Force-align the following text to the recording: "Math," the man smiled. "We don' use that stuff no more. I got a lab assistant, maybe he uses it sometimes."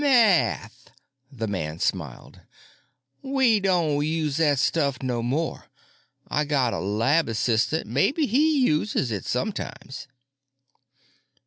"Math," 0.01 0.89
the 1.31 1.45
man 1.45 1.77
smiled. 1.77 2.39
"We 3.21 3.59
don' 3.59 4.01
use 4.01 4.37
that 4.37 4.57
stuff 4.57 5.03
no 5.03 5.21
more. 5.21 5.65
I 6.27 6.43
got 6.43 6.73
a 6.73 6.79
lab 6.79 7.29
assistant, 7.29 7.85
maybe 7.85 8.25
he 8.25 8.65
uses 8.65 9.11
it 9.11 9.25
sometimes." 9.25 10.07